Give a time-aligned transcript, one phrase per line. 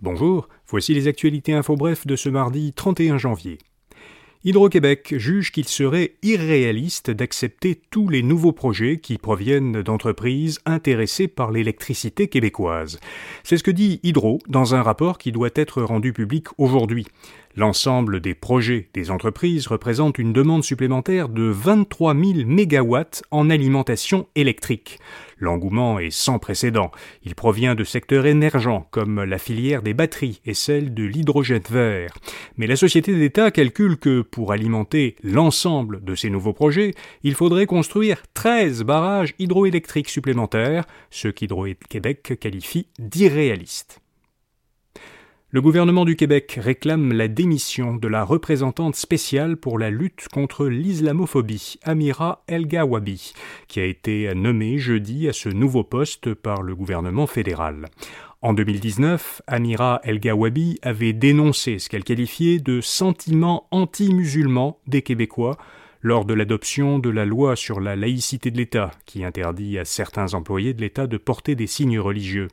[0.00, 3.58] Bonjour, voici les actualités info bref de ce mardi 31 janvier.
[4.44, 11.50] Hydro-Québec juge qu'il serait irréaliste d'accepter tous les nouveaux projets qui proviennent d'entreprises intéressées par
[11.50, 13.00] l'électricité québécoise.
[13.42, 17.08] C'est ce que dit Hydro dans un rapport qui doit être rendu public aujourd'hui.
[17.56, 24.28] L'ensemble des projets des entreprises représente une demande supplémentaire de 23 000 mégawatts en alimentation
[24.36, 25.00] électrique.
[25.40, 26.90] L'engouement est sans précédent.
[27.22, 32.14] Il provient de secteurs émergents comme la filière des batteries et celle de l'hydrogène vert.
[32.56, 37.66] Mais la société d'État calcule que pour alimenter l'ensemble de ces nouveaux projets, il faudrait
[37.66, 44.00] construire 13 barrages hydroélectriques supplémentaires, ce qu'Hydro-Québec qualifie d'irréaliste.
[45.50, 50.66] Le gouvernement du Québec réclame la démission de la représentante spéciale pour la lutte contre
[50.66, 53.32] l'islamophobie, Amira El-Gawabi,
[53.66, 57.86] qui a été nommée jeudi à ce nouveau poste par le gouvernement fédéral.
[58.42, 65.56] En 2019, Amira El-Gawabi avait dénoncé ce qu'elle qualifiait de sentiment anti-musulman des Québécois
[66.00, 70.34] lors de l'adoption de la loi sur la laïcité de l'État, qui interdit à certains
[70.34, 72.48] employés de l'État de porter des signes religieux.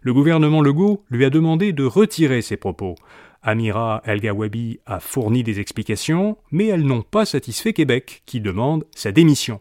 [0.00, 2.96] Le gouvernement Legault lui a demandé de retirer ses propos.
[3.42, 9.12] Amira El-Gawabi a fourni des explications, mais elles n'ont pas satisfait Québec, qui demande sa
[9.12, 9.60] démission.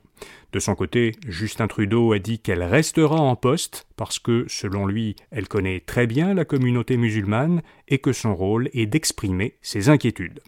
[0.51, 5.15] De son côté, Justin Trudeau a dit qu'elle restera en poste parce que, selon lui,
[5.31, 10.41] elle connaît très bien la communauté musulmane et que son rôle est d'exprimer ses inquiétudes.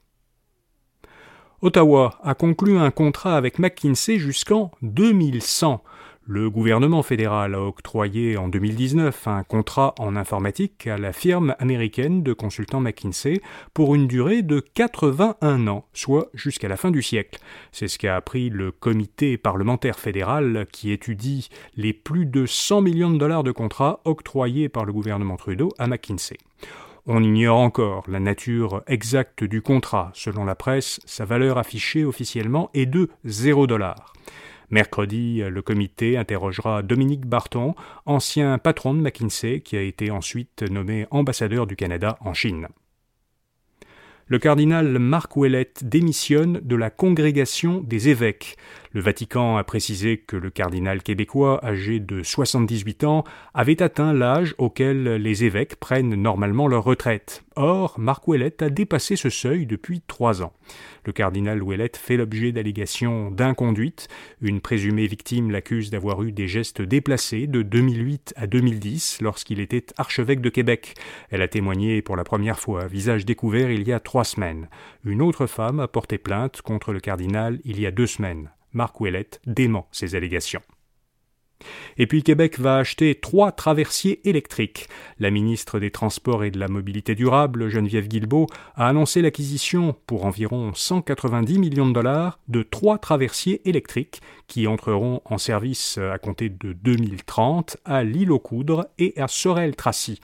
[1.64, 5.84] Ottawa a conclu un contrat avec McKinsey jusqu'en 2100.
[6.26, 12.24] Le gouvernement fédéral a octroyé en 2019 un contrat en informatique à la firme américaine
[12.24, 13.42] de consultants McKinsey
[13.76, 17.40] pour une durée de 81 ans, soit jusqu'à la fin du siècle.
[17.72, 23.12] C'est ce qu'a appris le comité parlementaire fédéral qui étudie les plus de 100 millions
[23.12, 26.38] de dollars de contrats octroyés par le gouvernement Trudeau à McKinsey.
[27.08, 30.12] On ignore encore la nature exacte du contrat.
[30.14, 34.14] Selon la presse, sa valeur affichée officiellement est de 0 dollar.
[34.70, 37.74] Mercredi, le comité interrogera Dominique Barton,
[38.06, 42.68] ancien patron de McKinsey, qui a été ensuite nommé ambassadeur du Canada en Chine
[44.32, 48.56] le cardinal Marc Ouellette démissionne de la congrégation des évêques.
[48.94, 54.54] Le Vatican a précisé que le cardinal québécois, âgé de 78 ans, avait atteint l'âge
[54.58, 57.46] auquel les évêques prennent normalement leur retraite.
[57.56, 60.52] Or, Marc Ouellette a dépassé ce seuil depuis trois ans.
[61.06, 64.10] Le cardinal Ouellette fait l'objet d'allégations d'inconduite.
[64.42, 69.86] Une présumée victime l'accuse d'avoir eu des gestes déplacés de 2008 à 2010 lorsqu'il était
[69.98, 70.96] archevêque de Québec.
[71.30, 74.68] Elle a témoigné pour la première fois, visage découvert il y a trois semaines.
[75.06, 78.50] Une autre femme a porté plainte contre le cardinal il y a deux semaines.
[78.74, 80.62] Marc Ouellette dément ces allégations.
[81.98, 84.88] Et puis Québec va acheter trois traversiers électriques.
[85.20, 90.26] La ministre des Transports et de la Mobilité durable, Geneviève Guilbeault, a annoncé l'acquisition pour
[90.26, 96.50] environ 190 millions de dollars de trois traversiers électriques qui entreront en service à compter
[96.50, 100.20] de 2030 à l'île aux Coudres et à Sorel-Tracy.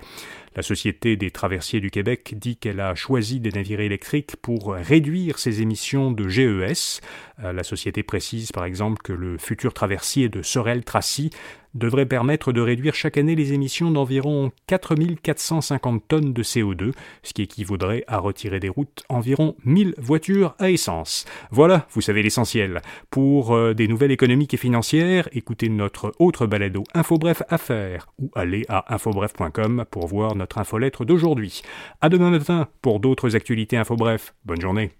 [0.58, 5.38] La Société des traversiers du Québec dit qu'elle a choisi des navires électriques pour réduire
[5.38, 7.00] ses émissions de GES.
[7.44, 11.30] Euh, la société précise par exemple que le futur traversier de Sorel-Tracy
[11.74, 17.44] devrait permettre de réduire chaque année les émissions d'environ 4450 tonnes de CO2, ce qui
[17.44, 21.26] équivaudrait à retirer des routes environ 1000 voitures à essence.
[21.52, 22.82] Voilà, vous savez l'essentiel.
[23.10, 28.66] Pour euh, des nouvelles économiques et financières, écoutez notre autre balado Infobref Affaires ou allez
[28.70, 31.62] à infobref.com pour voir notre infolettre d'aujourd'hui.
[32.02, 34.34] À demain matin pour d'autres actualités Infobref.
[34.46, 34.92] Bonne journée.